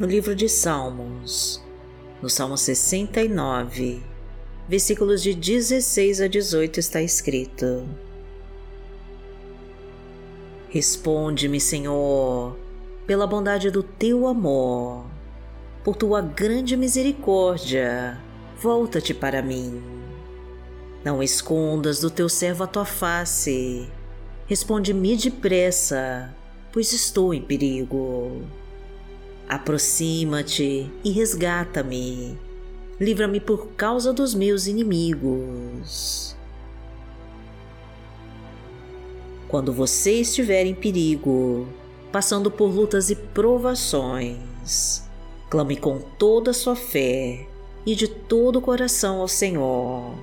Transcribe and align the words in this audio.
no 0.00 0.06
livro 0.06 0.34
de 0.34 0.48
Salmos, 0.48 1.62
no 2.22 2.30
Salmo 2.30 2.56
69, 2.56 4.02
versículos 4.66 5.22
de 5.22 5.34
16 5.34 6.22
a 6.22 6.26
18 6.26 6.80
está 6.80 7.02
escrito: 7.02 7.86
Responde-me, 10.70 11.60
Senhor, 11.60 12.56
pela 13.06 13.26
bondade 13.26 13.70
do 13.70 13.82
teu 13.82 14.26
amor, 14.26 15.04
por 15.84 15.94
tua 15.96 16.22
grande 16.22 16.78
misericórdia, 16.78 18.18
volta-te 18.58 19.12
para 19.12 19.42
mim. 19.42 19.82
Não 21.04 21.22
escondas 21.22 22.00
do 22.00 22.10
teu 22.10 22.30
servo 22.30 22.64
a 22.64 22.66
tua 22.66 22.86
face. 22.86 23.86
Responde-me 24.46 25.14
depressa, 25.14 26.34
pois 26.72 26.90
estou 26.90 27.34
em 27.34 27.42
perigo. 27.42 28.59
Aproxima-te 29.50 30.88
e 31.02 31.10
resgata-me. 31.10 32.38
Livra-me 33.00 33.40
por 33.40 33.66
causa 33.72 34.12
dos 34.12 34.32
meus 34.32 34.68
inimigos. 34.68 36.36
Quando 39.48 39.72
você 39.72 40.20
estiver 40.20 40.66
em 40.66 40.74
perigo, 40.76 41.66
passando 42.12 42.48
por 42.48 42.70
lutas 42.72 43.10
e 43.10 43.16
provações, 43.16 45.02
clame 45.50 45.74
com 45.74 45.98
toda 45.98 46.52
a 46.52 46.54
sua 46.54 46.76
fé 46.76 47.44
e 47.84 47.96
de 47.96 48.06
todo 48.06 48.60
o 48.60 48.62
coração 48.62 49.20
ao 49.20 49.26
Senhor, 49.26 50.14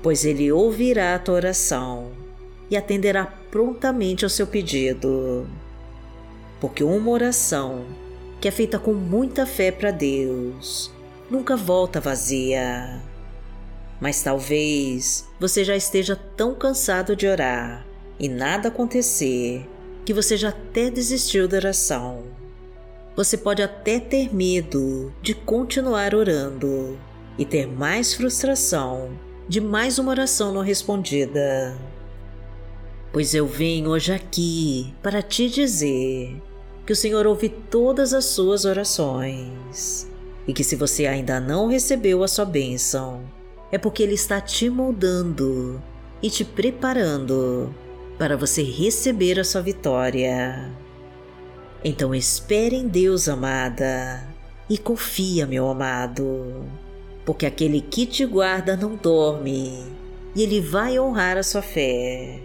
pois 0.00 0.24
Ele 0.24 0.52
ouvirá 0.52 1.16
a 1.16 1.18
tua 1.18 1.34
oração 1.34 2.12
e 2.70 2.76
atenderá 2.76 3.26
prontamente 3.26 4.24
ao 4.24 4.30
seu 4.30 4.46
pedido. 4.46 5.48
Porque 6.60 6.84
uma 6.84 7.10
oração 7.10 8.05
que 8.40 8.48
é 8.48 8.50
feita 8.50 8.78
com 8.78 8.92
muita 8.92 9.46
fé 9.46 9.70
para 9.70 9.90
Deus 9.90 10.94
nunca 11.30 11.56
volta 11.56 12.00
vazia. 12.00 13.00
Mas 14.00 14.22
talvez 14.22 15.26
você 15.40 15.64
já 15.64 15.76
esteja 15.76 16.16
tão 16.36 16.54
cansado 16.54 17.16
de 17.16 17.26
orar 17.26 17.86
e 18.18 18.28
nada 18.28 18.68
acontecer, 18.68 19.66
que 20.04 20.12
você 20.12 20.36
já 20.36 20.50
até 20.50 20.90
desistiu 20.90 21.48
da 21.48 21.56
oração. 21.56 22.24
Você 23.14 23.36
pode 23.36 23.62
até 23.62 23.98
ter 23.98 24.34
medo 24.34 25.12
de 25.22 25.34
continuar 25.34 26.14
orando 26.14 26.98
e 27.38 27.44
ter 27.44 27.66
mais 27.66 28.14
frustração 28.14 29.18
de 29.48 29.60
mais 29.60 29.98
uma 29.98 30.10
oração 30.10 30.52
não 30.52 30.62
respondida. 30.62 31.76
Pois 33.12 33.34
eu 33.34 33.46
venho 33.46 33.90
hoje 33.90 34.12
aqui 34.12 34.94
para 35.02 35.22
te 35.22 35.48
dizer 35.48 36.42
que 36.86 36.92
o 36.92 36.96
Senhor 36.96 37.26
ouve 37.26 37.48
todas 37.48 38.14
as 38.14 38.26
suas 38.26 38.64
orações 38.64 40.08
e 40.46 40.52
que 40.52 40.62
se 40.62 40.76
você 40.76 41.06
ainda 41.06 41.40
não 41.40 41.66
recebeu 41.66 42.22
a 42.22 42.28
sua 42.28 42.44
bênção, 42.44 43.22
é 43.72 43.76
porque 43.76 44.04
Ele 44.04 44.14
está 44.14 44.40
te 44.40 44.70
moldando 44.70 45.82
e 46.22 46.30
te 46.30 46.44
preparando 46.44 47.74
para 48.16 48.36
você 48.36 48.62
receber 48.62 49.40
a 49.40 49.44
sua 49.44 49.60
vitória. 49.60 50.70
Então 51.84 52.14
espere 52.14 52.76
em 52.76 52.86
Deus, 52.86 53.28
amada, 53.28 54.26
e 54.70 54.78
confia, 54.78 55.46
meu 55.46 55.68
amado, 55.68 56.64
porque 57.24 57.46
aquele 57.46 57.80
que 57.80 58.06
te 58.06 58.24
guarda 58.24 58.76
não 58.76 58.94
dorme 58.94 59.84
e 60.34 60.42
ele 60.42 60.60
vai 60.60 60.98
honrar 60.98 61.36
a 61.36 61.42
sua 61.42 61.62
fé. 61.62 62.40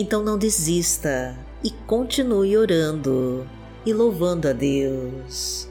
Então 0.00 0.22
não 0.22 0.38
desista 0.38 1.36
e 1.60 1.72
continue 1.72 2.56
orando 2.56 3.44
e 3.84 3.92
louvando 3.92 4.46
a 4.46 4.52
Deus, 4.52 5.68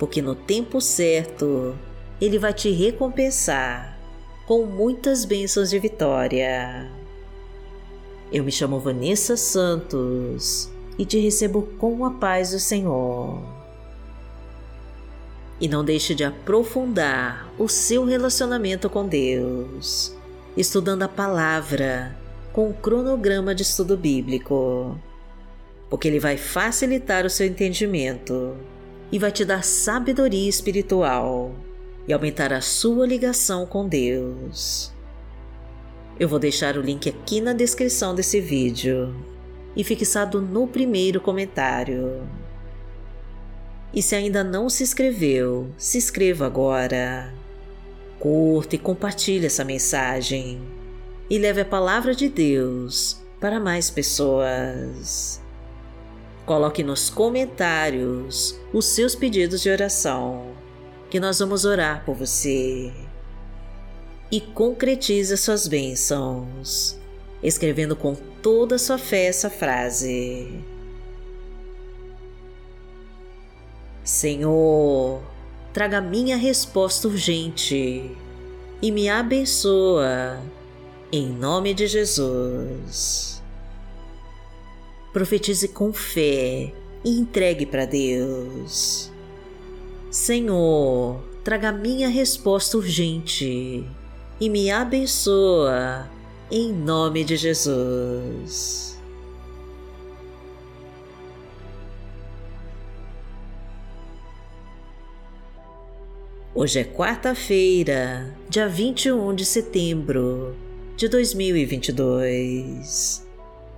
porque 0.00 0.20
no 0.20 0.34
tempo 0.34 0.80
certo 0.80 1.78
ele 2.20 2.40
vai 2.40 2.52
te 2.52 2.72
recompensar 2.72 3.96
com 4.48 4.66
muitas 4.66 5.24
bênçãos 5.24 5.70
de 5.70 5.78
vitória. 5.78 6.90
Eu 8.32 8.42
me 8.42 8.50
chamo 8.50 8.80
Vanessa 8.80 9.36
Santos 9.36 10.68
e 10.98 11.06
te 11.06 11.20
recebo 11.20 11.62
com 11.78 12.04
a 12.04 12.10
paz 12.10 12.50
do 12.50 12.58
Senhor. 12.58 13.40
E 15.60 15.68
não 15.68 15.84
deixe 15.84 16.16
de 16.16 16.24
aprofundar 16.24 17.48
o 17.56 17.68
seu 17.68 18.04
relacionamento 18.04 18.90
com 18.90 19.06
Deus, 19.06 20.12
estudando 20.56 21.04
a 21.04 21.08
palavra 21.08 22.20
com 22.52 22.68
o 22.68 22.74
cronograma 22.74 23.54
de 23.54 23.62
estudo 23.62 23.96
bíblico, 23.96 24.98
porque 25.88 26.06
ele 26.06 26.20
vai 26.20 26.36
facilitar 26.36 27.24
o 27.24 27.30
seu 27.30 27.46
entendimento 27.46 28.56
e 29.10 29.18
vai 29.18 29.32
te 29.32 29.44
dar 29.44 29.64
sabedoria 29.64 30.48
espiritual 30.48 31.54
e 32.06 32.12
aumentar 32.12 32.52
a 32.52 32.60
sua 32.60 33.06
ligação 33.06 33.66
com 33.66 33.88
Deus. 33.88 34.92
Eu 36.20 36.28
vou 36.28 36.38
deixar 36.38 36.76
o 36.76 36.82
link 36.82 37.08
aqui 37.08 37.40
na 37.40 37.52
descrição 37.52 38.14
desse 38.14 38.40
vídeo 38.40 39.14
e 39.74 39.82
fixado 39.82 40.40
no 40.40 40.66
primeiro 40.66 41.20
comentário. 41.20 42.22
E 43.94 44.02
se 44.02 44.14
ainda 44.14 44.44
não 44.44 44.68
se 44.68 44.82
inscreveu, 44.82 45.70
se 45.76 45.98
inscreva 45.98 46.46
agora. 46.46 47.32
Curta 48.18 48.76
e 48.76 48.78
compartilhe 48.78 49.46
essa 49.46 49.64
mensagem 49.64 50.81
e 51.32 51.38
leve 51.38 51.62
a 51.62 51.64
palavra 51.64 52.14
de 52.14 52.28
Deus 52.28 53.16
para 53.40 53.58
mais 53.58 53.88
pessoas. 53.88 55.40
Coloque 56.44 56.82
nos 56.82 57.08
comentários 57.08 58.54
os 58.70 58.84
seus 58.84 59.14
pedidos 59.14 59.62
de 59.62 59.70
oração, 59.70 60.52
que 61.08 61.18
nós 61.18 61.38
vamos 61.38 61.64
orar 61.64 62.04
por 62.04 62.14
você 62.14 62.92
e 64.30 64.42
concretize 64.42 65.34
suas 65.38 65.66
bênçãos, 65.66 66.98
escrevendo 67.42 67.96
com 67.96 68.14
toda 68.14 68.74
a 68.74 68.78
sua 68.78 68.98
fé 68.98 69.24
essa 69.24 69.48
frase: 69.48 70.62
Senhor, 74.04 75.22
traga 75.72 75.98
minha 75.98 76.36
resposta 76.36 77.08
urgente 77.08 78.14
e 78.82 78.90
me 78.90 79.08
abençoa, 79.08 80.38
em 81.12 81.26
nome 81.26 81.74
de 81.74 81.86
Jesus. 81.86 83.42
Profetize 85.12 85.68
com 85.68 85.92
fé 85.92 86.72
e 87.04 87.10
entregue 87.10 87.66
para 87.66 87.84
Deus. 87.84 89.12
Senhor, 90.10 91.22
traga 91.44 91.70
minha 91.70 92.08
resposta 92.08 92.78
urgente 92.78 93.84
e 94.40 94.48
me 94.48 94.70
abençoa, 94.70 96.08
em 96.50 96.72
nome 96.72 97.24
de 97.24 97.36
Jesus. 97.36 98.98
Hoje 106.54 106.80
é 106.80 106.84
quarta-feira, 106.84 108.34
dia 108.48 108.68
21 108.68 109.34
de 109.34 109.44
setembro 109.44 110.54
de 110.96 111.08
2022 111.08 113.26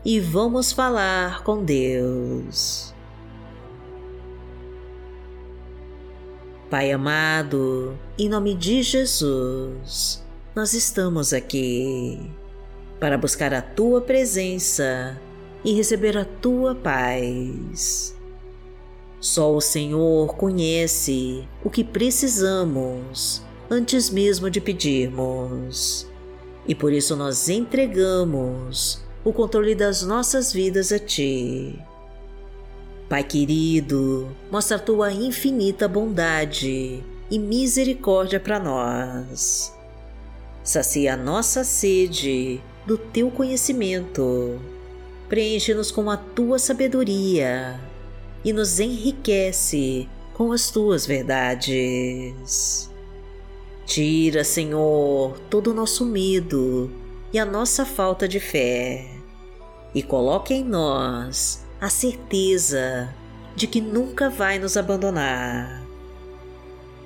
e 0.05 0.21
vamos 0.21 0.73
falar 0.73 1.43
com 1.43 1.65
Deus. 1.65 2.93
Pai 6.69 6.91
amado, 6.91 7.97
em 8.19 8.29
nome 8.29 8.55
de 8.55 8.83
Jesus, 8.83 10.23
nós 10.55 10.75
estamos 10.75 11.33
aqui 11.33 12.31
para 12.99 13.17
buscar 13.17 13.55
a 13.55 13.63
tua 13.63 14.01
presença 14.01 15.19
e 15.65 15.73
receber 15.73 16.19
a 16.19 16.25
tua 16.25 16.75
paz. 16.75 18.17
Só 19.21 19.55
o 19.55 19.61
Senhor 19.61 20.35
conhece 20.37 21.49
o 21.63 21.71
que 21.71 21.85
precisamos 21.85 23.41
antes 23.71 24.11
mesmo 24.11 24.51
de 24.51 24.61
pedirmos, 24.61 26.13
e 26.67 26.75
por 26.75 26.93
isso 26.93 27.15
nós 27.17 27.49
entregamos 27.49 29.03
o 29.25 29.33
controle 29.33 29.75
das 29.75 30.03
nossas 30.03 30.53
vidas 30.53 30.93
a 30.93 30.99
Ti. 30.99 31.79
Pai 33.09 33.23
querido, 33.23 34.29
mostra 34.51 34.77
a 34.77 34.81
tua 34.81 35.13
infinita 35.13 35.87
bondade 35.87 37.03
e 37.31 37.39
misericórdia 37.39 38.41
para 38.41 38.59
nós 38.59 39.75
sacia 40.65 41.13
a 41.13 41.17
nossa 41.17 41.63
sede 41.63 42.59
do 42.87 42.97
teu 42.97 43.31
conhecimento, 43.31 44.59
preenche-nos 45.29 45.91
com 45.91 46.11
a 46.11 46.17
tua 46.17 46.59
sabedoria 46.59 47.79
e 48.43 48.51
nos 48.51 48.81
enriquece 48.81 50.09
com 50.33 50.53
as 50.53 50.71
tuas 50.71 51.07
verdades. 51.07 52.91
Tira, 53.87 54.45
Senhor, 54.45 55.39
todo 55.51 55.71
o 55.71 55.75
nosso 55.75 56.05
medo 56.07 56.91
e 57.33 57.39
a 57.39 57.45
nossa 57.45 57.85
falta 57.85 58.27
de 58.27 58.41
fé 58.41 59.15
e 59.95 60.03
coloque 60.03 60.53
em 60.53 60.65
nós 60.65 61.65
a 61.81 61.89
certeza 61.89 63.15
de 63.55 63.67
que 63.67 63.81
nunca 63.81 64.29
vai 64.29 64.59
nos 64.59 64.77
abandonar. 64.77 65.83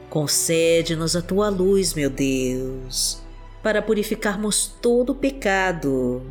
Concede-nos 0.09 1.15
a 1.15 1.21
tua 1.21 1.51
luz, 1.51 1.93
meu 1.93 2.09
Deus, 2.09 3.21
para 3.63 3.83
purificarmos 3.83 4.75
todo 4.81 5.11
o 5.11 5.15
pecado 5.15 6.23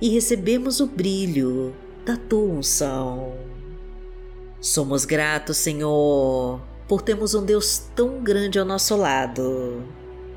e 0.00 0.10
recebermos 0.10 0.78
o 0.78 0.86
brilho 0.86 1.74
da 2.04 2.16
tua 2.16 2.44
unção. 2.44 3.34
Somos 4.60 5.04
gratos, 5.04 5.56
Senhor, 5.56 6.60
por 6.88 7.02
termos 7.02 7.34
um 7.34 7.44
Deus 7.44 7.82
tão 7.94 8.22
grande 8.22 8.58
ao 8.58 8.64
nosso 8.64 8.96
lado 8.96 9.82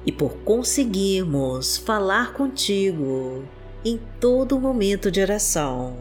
e 0.05 0.11
por 0.11 0.37
conseguirmos 0.37 1.77
falar 1.77 2.33
contigo 2.33 3.43
em 3.83 3.99
todo 4.19 4.59
momento 4.59 5.11
de 5.11 5.21
oração. 5.21 5.97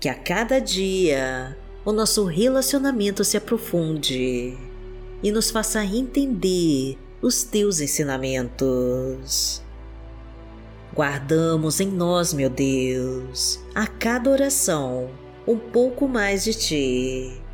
Que 0.00 0.08
a 0.08 0.14
cada 0.14 0.58
dia 0.58 1.56
o 1.84 1.92
nosso 1.92 2.24
relacionamento 2.24 3.24
se 3.24 3.36
aprofunde 3.36 4.56
e 5.22 5.32
nos 5.32 5.50
faça 5.50 5.84
entender 5.84 6.96
os 7.20 7.42
teus 7.42 7.80
ensinamentos. 7.80 9.62
Guardamos 10.94 11.80
em 11.80 11.88
nós, 11.88 12.32
meu 12.32 12.48
Deus, 12.48 13.60
a 13.74 13.86
cada 13.86 14.30
oração 14.30 15.10
um 15.46 15.58
pouco 15.58 16.08
mais 16.08 16.44
de 16.44 16.54
ti. 16.54 17.47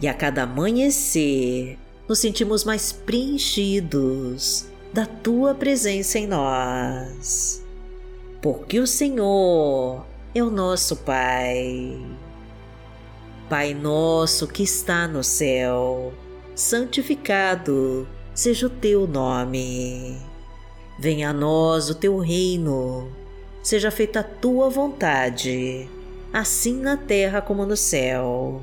E 0.00 0.08
a 0.08 0.14
cada 0.14 0.42
amanhecer 0.42 1.78
nos 2.08 2.18
sentimos 2.18 2.64
mais 2.64 2.92
preenchidos 2.92 4.66
da 4.92 5.06
tua 5.06 5.54
presença 5.54 6.18
em 6.18 6.26
nós. 6.26 7.64
Porque 8.40 8.78
o 8.78 8.86
Senhor 8.86 10.04
é 10.34 10.42
o 10.42 10.50
nosso 10.50 10.96
Pai. 10.96 12.00
Pai 13.48 13.74
nosso 13.74 14.46
que 14.46 14.62
está 14.62 15.06
no 15.06 15.22
céu, 15.22 16.12
santificado 16.54 18.08
seja 18.34 18.66
o 18.66 18.70
teu 18.70 19.06
nome. 19.06 20.16
Venha 20.98 21.30
a 21.30 21.32
nós 21.32 21.90
o 21.90 21.94
teu 21.94 22.18
reino, 22.18 23.10
seja 23.62 23.90
feita 23.90 24.20
a 24.20 24.24
tua 24.24 24.70
vontade, 24.70 25.88
assim 26.32 26.78
na 26.80 26.96
terra 26.96 27.40
como 27.40 27.66
no 27.66 27.76
céu. 27.76 28.62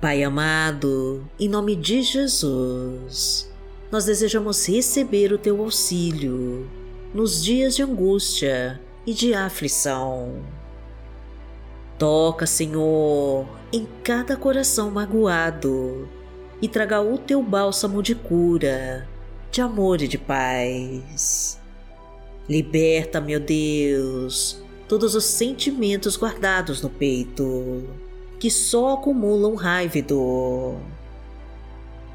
Pai 0.00 0.22
amado, 0.22 1.28
em 1.38 1.46
nome 1.46 1.76
de 1.76 2.00
Jesus, 2.00 3.52
nós 3.92 4.06
desejamos 4.06 4.66
receber 4.66 5.30
o 5.30 5.36
Teu 5.36 5.60
auxílio 5.60 6.66
nos 7.12 7.44
dias 7.44 7.76
de 7.76 7.82
angústia 7.82 8.80
e 9.06 9.12
de 9.12 9.34
aflição. 9.34 10.42
Toca, 11.98 12.46
Senhor, 12.46 13.46
em 13.70 13.86
cada 14.02 14.38
coração 14.38 14.90
magoado 14.90 16.08
e 16.62 16.66
traga 16.66 17.02
o 17.02 17.18
teu 17.18 17.42
bálsamo 17.42 18.02
de 18.02 18.14
cura, 18.14 19.06
de 19.52 19.60
amor 19.60 20.00
e 20.00 20.08
de 20.08 20.16
paz. 20.16 21.60
Liberta, 22.48 23.20
meu 23.20 23.38
Deus, 23.38 24.62
todos 24.88 25.14
os 25.14 25.26
sentimentos 25.26 26.16
guardados 26.16 26.80
no 26.80 26.88
peito, 26.88 27.84
que 28.40 28.50
só 28.50 28.94
acumulam 28.94 29.54
raiva 29.54 29.98
e 29.98 30.02
dor. 30.02 30.80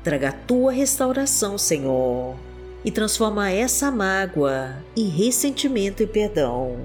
Traga 0.03 0.29
a 0.29 0.33
tua 0.33 0.73
restauração, 0.73 1.57
Senhor, 1.57 2.35
e 2.83 2.91
transforma 2.91 3.49
essa 3.49 3.89
mágoa 3.89 4.75
em 4.97 5.07
ressentimento 5.07 6.03
e 6.03 6.07
perdão 6.07 6.77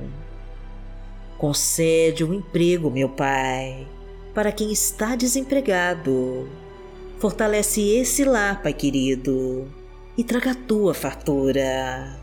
Concede 1.40 2.22
um 2.22 2.34
emprego, 2.34 2.90
meu 2.90 3.08
Pai, 3.08 3.88
para 4.34 4.52
quem 4.52 4.70
está 4.70 5.16
desempregado. 5.16 6.46
Fortalece 7.18 7.80
esse 7.80 8.24
lar, 8.24 8.62
Pai 8.62 8.74
querido, 8.74 9.66
e 10.18 10.22
traga 10.22 10.50
a 10.50 10.54
tua 10.54 10.92
fartura. 10.92 12.14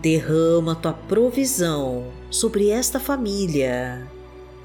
Derrama 0.00 0.76
tua 0.76 0.92
provisão 0.92 2.06
sobre 2.30 2.70
esta 2.70 3.00
família 3.00 4.06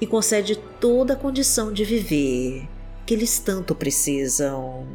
e 0.00 0.06
concede 0.06 0.56
toda 0.80 1.14
a 1.14 1.16
condição 1.16 1.72
de 1.72 1.84
viver 1.84 2.68
que 3.06 3.14
eles 3.14 3.38
tanto 3.38 3.74
precisam. 3.74 4.86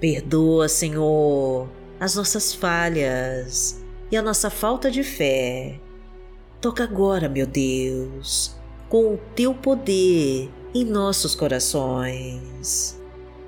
Perdoa, 0.00 0.68
Senhor, 0.68 1.68
as 1.98 2.14
nossas 2.14 2.52
falhas 2.52 3.82
e 4.10 4.16
a 4.16 4.22
nossa 4.22 4.50
falta 4.50 4.90
de 4.90 5.02
fé 5.02 5.80
Toca 6.60 6.82
agora, 6.82 7.28
meu 7.28 7.46
Deus, 7.46 8.56
com 8.88 9.14
o 9.14 9.20
teu 9.34 9.54
poder 9.54 10.50
em 10.74 10.84
nossos 10.84 11.34
corações 11.34 12.98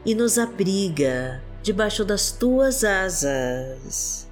e 0.05 0.15
nos 0.15 0.39
abriga 0.39 1.43
debaixo 1.63 2.05
das 2.05 2.31
tuas 2.31 2.85
asas. 2.85 4.29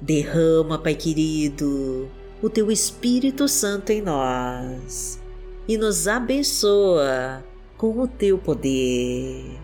Derrama, 0.00 0.78
Pai 0.78 0.94
querido, 0.94 2.08
o 2.42 2.48
teu 2.48 2.70
Espírito 2.70 3.46
Santo 3.46 3.90
em 3.90 4.00
nós 4.00 5.20
e 5.68 5.76
nos 5.76 6.08
abençoa 6.08 7.44
com 7.76 7.98
o 8.00 8.08
teu 8.08 8.38
poder. 8.38 9.58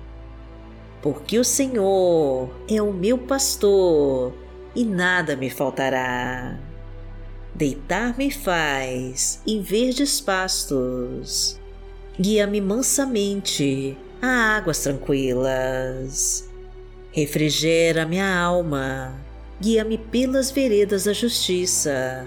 Porque 1.02 1.38
o 1.38 1.44
Senhor 1.44 2.50
é 2.68 2.80
o 2.82 2.92
meu 2.92 3.16
pastor 3.16 4.32
e 4.74 4.84
nada 4.84 5.36
me 5.36 5.48
faltará. 5.48 6.58
Deitar-me 7.54 8.30
faz 8.30 9.40
em 9.46 9.62
verdes 9.62 10.20
pastos. 10.20 11.58
Guia-me 12.20 12.60
mansamente 12.60 13.96
a 14.20 14.56
águas 14.56 14.80
tranquilas. 14.80 16.48
Refrigera 17.12 18.04
minha 18.04 18.38
alma. 18.38 19.14
Guia-me 19.60 19.96
pelas 19.96 20.50
veredas 20.50 21.04
da 21.04 21.14
justiça, 21.14 22.26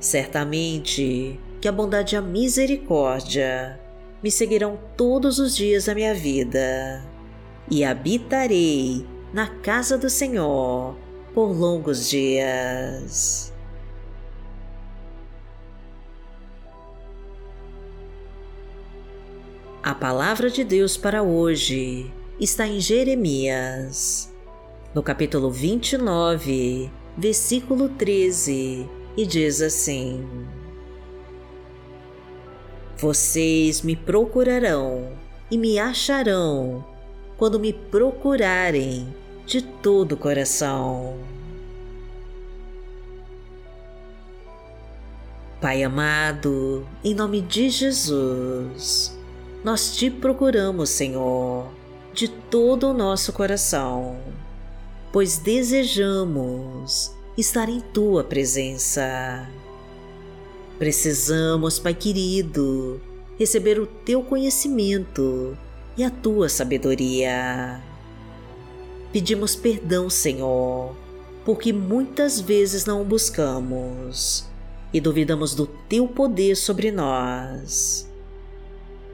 Certamente 0.00 1.38
que 1.60 1.68
a 1.68 1.72
bondade 1.72 2.14
e 2.14 2.18
a 2.18 2.22
misericórdia 2.22 3.78
me 4.22 4.30
seguirão 4.30 4.78
todos 4.96 5.38
os 5.38 5.54
dias 5.54 5.84
da 5.84 5.94
minha 5.94 6.14
vida, 6.14 7.04
e 7.70 7.84
habitarei 7.84 9.06
na 9.32 9.46
casa 9.46 9.98
do 9.98 10.08
Senhor 10.08 10.96
por 11.34 11.52
longos 11.52 12.08
dias. 12.08 13.52
A 19.82 19.94
palavra 19.94 20.50
de 20.50 20.64
Deus 20.64 20.96
para 20.96 21.22
hoje 21.22 22.10
está 22.38 22.66
em 22.66 22.80
Jeremias, 22.80 24.32
no 24.94 25.02
capítulo 25.02 25.50
29, 25.50 26.90
versículo 27.16 27.88
13, 27.90 28.88
e 29.20 29.26
diz 29.26 29.60
assim: 29.60 30.26
Vocês 32.96 33.82
me 33.82 33.94
procurarão 33.94 35.12
e 35.50 35.58
me 35.58 35.78
acharão 35.78 36.82
quando 37.36 37.60
me 37.60 37.70
procurarem 37.70 39.14
de 39.44 39.60
todo 39.60 40.12
o 40.12 40.16
coração. 40.16 41.18
Pai 45.60 45.82
amado, 45.82 46.86
em 47.04 47.14
nome 47.14 47.42
de 47.42 47.68
Jesus, 47.68 49.14
nós 49.62 49.94
te 49.94 50.10
procuramos, 50.10 50.88
Senhor, 50.88 51.70
de 52.14 52.26
todo 52.26 52.88
o 52.88 52.94
nosso 52.94 53.34
coração, 53.34 54.18
pois 55.12 55.36
desejamos 55.36 57.19
estar 57.36 57.68
em 57.68 57.80
tua 57.80 58.24
presença. 58.24 59.48
Precisamos, 60.78 61.78
Pai 61.78 61.94
querido, 61.94 63.00
receber 63.38 63.78
o 63.78 63.86
teu 63.86 64.22
conhecimento 64.22 65.56
e 65.96 66.02
a 66.02 66.10
tua 66.10 66.48
sabedoria. 66.48 67.82
Pedimos 69.12 69.54
perdão, 69.54 70.08
Senhor, 70.08 70.96
porque 71.44 71.72
muitas 71.72 72.40
vezes 72.40 72.84
não 72.84 73.02
o 73.02 73.04
buscamos 73.04 74.46
e 74.92 75.00
duvidamos 75.00 75.54
do 75.54 75.66
teu 75.66 76.08
poder 76.08 76.56
sobre 76.56 76.90
nós. 76.90 78.08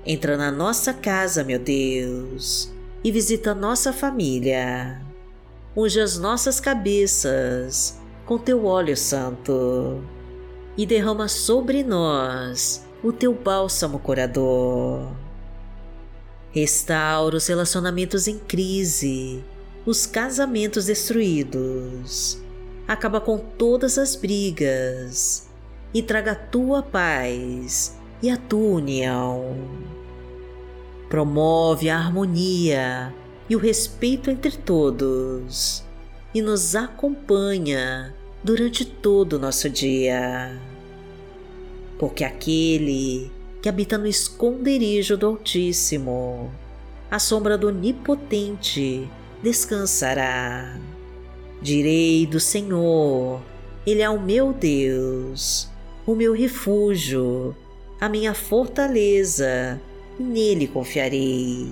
Entra 0.05 0.37
na 0.37 0.53
nossa 0.53 0.95
casa, 0.95 1.43
meu 1.43 1.59
Deus, 1.59 2.73
e 3.03 3.11
visita 3.11 3.55
nossa 3.55 3.93
família. 3.93 5.03
Unge 5.77 6.01
as 6.01 6.17
nossas 6.17 6.61
cabeças 6.61 7.99
com 8.27 8.37
teu 8.37 8.67
óleo 8.67 8.97
santo 8.97 10.03
e 10.77 10.85
derrama 10.85 11.29
sobre 11.29 11.85
nós 11.85 12.85
o 13.03 13.13
teu 13.13 13.33
bálsamo 13.33 14.01
curador. 14.01 15.13
Restaura 16.51 17.37
os 17.37 17.47
relacionamentos 17.47 18.27
em 18.27 18.39
crise, 18.39 19.45
os 19.87 20.07
casamentos 20.07 20.87
destruídos. 20.87 22.43
Acaba 22.89 23.21
com 23.21 23.39
todas 23.39 23.97
as 23.97 24.17
brigas 24.17 25.49
e 25.95 26.03
traga 26.03 26.33
a 26.33 26.37
tua 26.37 26.83
paz 26.83 27.97
e 28.21 28.29
a 28.29 28.37
tua 28.37 28.77
união. 28.77 29.57
Promove 31.09 31.89
a 31.89 31.97
harmonia 31.97 33.15
e 33.49 33.55
o 33.55 33.59
respeito 33.61 34.31
entre 34.31 34.57
todos 34.57 35.85
e 36.35 36.43
nos 36.43 36.75
acompanha 36.75 38.16
durante 38.47 38.85
todo 38.85 39.35
o 39.35 39.39
nosso 39.39 39.69
dia. 39.69 40.57
Porque 41.99 42.23
aquele 42.23 43.31
que 43.61 43.69
habita 43.69 43.99
no 43.99 44.07
esconderijo 44.07 45.17
do 45.17 45.27
Altíssimo, 45.27 46.51
a 47.11 47.19
sombra 47.19 47.59
do 47.59 47.67
Onipotente 47.67 49.11
descansará. 49.43 50.79
Direi 51.61 52.25
do 52.25 52.39
Senhor, 52.39 53.43
Ele 53.85 54.01
é 54.01 54.09
o 54.09 54.21
meu 54.21 54.53
Deus 54.53 55.69
o 56.07 56.15
meu 56.15 56.33
refúgio, 56.33 57.55
a 58.01 58.09
minha 58.09 58.33
fortaleza, 58.33 59.81
e 60.19 60.23
nele 60.23 60.69
confiarei. 60.69 61.69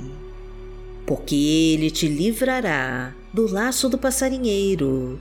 Porque 1.07 1.37
ele 1.37 1.89
te 1.89 2.09
livrará 2.09 3.15
do 3.33 3.47
laço 3.47 3.89
do 3.89 3.97
passarinheiro 3.97 5.21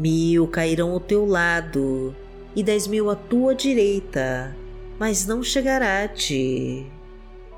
Mil 0.00 0.48
cairão 0.48 0.90
ao 0.90 0.98
teu 0.98 1.24
lado 1.24 2.12
e 2.56 2.62
dez 2.62 2.88
mil 2.88 3.08
à 3.08 3.14
tua 3.14 3.54
direita, 3.54 4.56
mas 4.98 5.26
não 5.26 5.44
chegará 5.44 6.02
a 6.02 6.08
ti. 6.08 6.86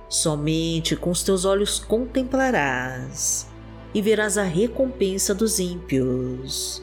Somente 0.09 0.95
com 0.95 1.11
os 1.11 1.23
teus 1.23 1.47
olhos 1.47 1.79
contemplarás 1.79 3.47
e 3.95 4.03
verás 4.03 4.37
a 4.37 4.43
recompensa 4.43 5.35
dos 5.35 5.59
ímpios 5.59 6.83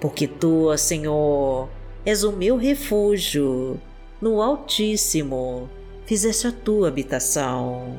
porque 0.00 0.26
tu, 0.26 0.76
Senhor, 0.76 1.68
és 2.04 2.22
o 2.22 2.32
meu 2.32 2.56
refúgio, 2.56 3.80
no 4.20 4.40
Altíssimo 4.40 5.68
fizeste 6.06 6.46
a 6.46 6.52
tua 6.52 6.88
habitação. 6.88 7.96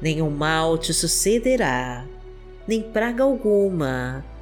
Nenhum 0.00 0.30
mal 0.30 0.78
te 0.78 0.94
sucederá, 0.94 2.06
nem 2.66 2.82
praga 2.82 3.24
alguma 3.24 4.24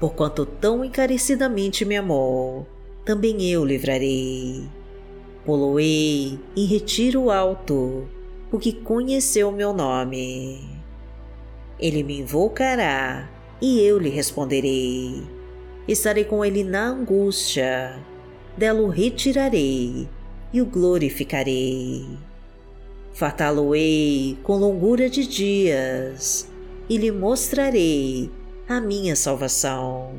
Porquanto 0.00 0.44
tão 0.44 0.84
encarecidamente 0.84 1.84
me 1.84 1.96
amou, 1.96 2.66
também 3.04 3.48
eu 3.50 3.64
livrarei. 3.64 4.64
Poloei 5.44 6.40
em 6.56 6.64
retiro 6.64 7.30
alto, 7.30 8.08
porque 8.50 8.72
conheceu 8.72 9.52
meu 9.52 9.72
nome. 9.72 10.68
Ele 11.78 12.02
me 12.02 12.20
invocará 12.20 13.30
e 13.60 13.80
eu 13.80 13.98
lhe 13.98 14.08
responderei 14.08 15.22
estarei 15.92 16.24
com 16.24 16.44
ele 16.44 16.62
na 16.62 16.86
angústia, 16.86 17.98
dela 18.56 18.80
o 18.80 18.88
retirarei 18.88 20.08
e 20.52 20.60
o 20.60 20.66
glorificarei. 20.66 22.06
Fartá-lo-ei 23.12 24.38
com 24.42 24.56
longura 24.56 25.10
de 25.10 25.26
dias 25.26 26.48
e 26.88 26.96
lhe 26.96 27.10
mostrarei 27.10 28.30
a 28.70 28.80
minha 28.80 29.16
salvação. 29.16 30.14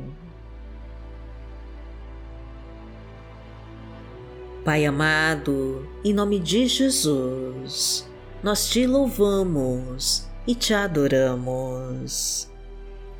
Pai 4.62 4.84
amado, 4.84 5.88
em 6.04 6.12
nome 6.12 6.38
de 6.38 6.66
Jesus, 6.66 8.06
nós 8.42 8.68
te 8.68 8.86
louvamos 8.86 10.26
e 10.46 10.54
te 10.54 10.74
adoramos, 10.74 12.46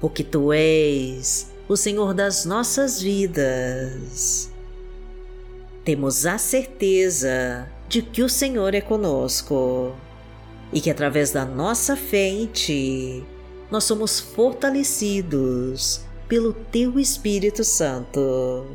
porque 0.03 0.23
tu 0.23 0.53
és 0.53 1.51
o 1.67 1.79
Senhor 1.79 2.13
das 2.13 2.45
nossas 2.45 3.01
vidas. 3.01 4.53
Temos 5.83 6.27
a 6.27 6.37
certeza 6.37 7.67
de 7.89 8.03
que 8.03 8.23
o 8.23 8.29
Senhor 8.29 8.75
é 8.75 8.83
conosco 8.83 9.97
e 10.71 10.79
que 10.79 10.91
através 10.91 11.31
da 11.31 11.47
nossa 11.47 11.97
fé 11.97 12.29
em 12.29 12.47
Ti, 12.49 13.25
nós 13.73 13.85
somos 13.85 14.21
fortalecidos 14.21 16.03
pelo 16.29 16.53
Teu 16.53 17.01
Espírito 17.01 17.65
Santo 17.65 18.67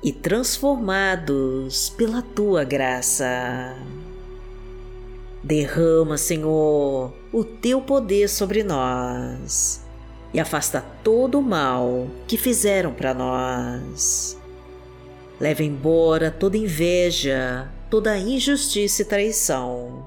e 0.00 0.12
transformados 0.12 1.90
pela 1.90 2.22
Tua 2.22 2.62
graça. 2.62 3.76
Derrama, 5.42 6.16
Senhor, 6.16 7.12
o 7.32 7.42
Teu 7.42 7.80
poder 7.80 8.28
sobre 8.28 8.62
nós 8.62 9.84
e 10.32 10.38
afasta 10.38 10.80
todo 11.02 11.40
o 11.40 11.42
mal 11.42 12.06
que 12.28 12.38
fizeram 12.38 12.94
para 12.94 13.12
nós. 13.12 14.38
Leva 15.40 15.64
embora 15.64 16.30
toda 16.30 16.56
inveja, 16.56 17.68
toda 17.90 18.16
injustiça 18.16 19.02
e 19.02 19.06
traição. 19.06 20.06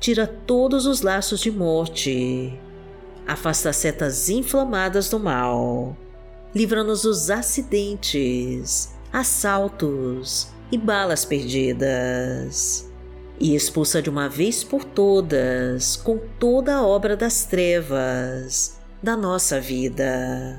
Tira 0.00 0.26
todos 0.26 0.84
os 0.84 1.00
laços 1.00 1.38
de 1.38 1.52
morte. 1.52 2.58
Afasta 3.28 3.68
as 3.68 3.76
setas 3.76 4.30
inflamadas 4.30 5.10
do 5.10 5.20
mal. 5.20 5.94
Livra-nos 6.54 7.02
dos 7.02 7.28
acidentes, 7.28 8.88
assaltos 9.12 10.48
e 10.72 10.78
balas 10.78 11.26
perdidas. 11.26 12.90
E 13.38 13.54
expulsa 13.54 14.00
de 14.00 14.08
uma 14.08 14.30
vez 14.30 14.64
por 14.64 14.82
todas, 14.82 15.94
com 15.94 16.18
toda 16.40 16.76
a 16.76 16.86
obra 16.86 17.14
das 17.14 17.44
trevas, 17.44 18.80
da 19.02 19.14
nossa 19.14 19.60
vida. 19.60 20.58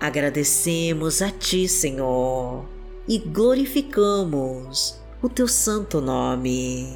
Agradecemos 0.00 1.22
a 1.22 1.30
Ti, 1.30 1.68
Senhor, 1.68 2.64
e 3.06 3.18
glorificamos 3.18 5.00
o 5.22 5.28
teu 5.28 5.46
santo 5.46 6.00
nome, 6.00 6.92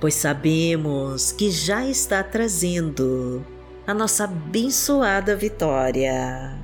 pois 0.00 0.14
sabemos 0.14 1.32
que 1.32 1.50
já 1.50 1.84
está 1.86 2.22
trazendo 2.22 3.44
a 3.86 3.94
nossa 3.94 4.24
abençoada 4.24 5.34
vitória. 5.34 6.58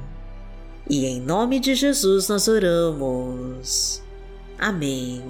E 0.88 1.06
em 1.06 1.20
nome 1.20 1.58
de 1.58 1.74
Jesus 1.74 2.28
nós 2.28 2.46
oramos. 2.46 4.02
Amém. 4.58 5.22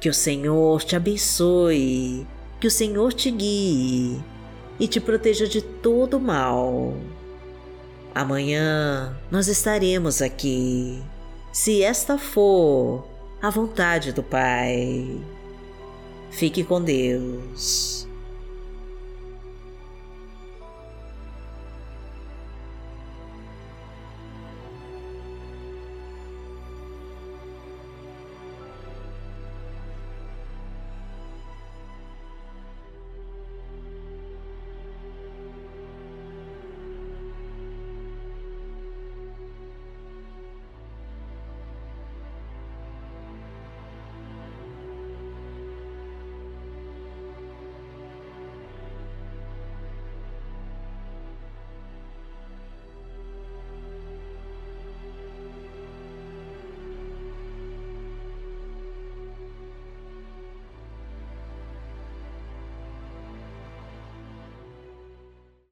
Que 0.00 0.08
o 0.08 0.14
Senhor 0.14 0.82
te 0.82 0.96
abençoe, 0.96 2.26
que 2.60 2.66
o 2.66 2.70
Senhor 2.70 3.12
te 3.12 3.30
guie 3.30 4.22
e 4.78 4.88
te 4.88 5.00
proteja 5.00 5.46
de 5.46 5.62
todo 5.62 6.18
mal. 6.18 6.94
Amanhã 8.14 9.16
nós 9.30 9.48
estaremos 9.48 10.22
aqui, 10.22 11.02
se 11.52 11.82
esta 11.82 12.16
for 12.16 13.13
a 13.44 13.50
vontade 13.50 14.10
do 14.10 14.22
Pai. 14.22 15.20
Fique 16.30 16.64
com 16.64 16.82
Deus. 16.82 18.03